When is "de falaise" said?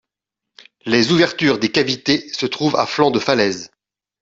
3.11-3.69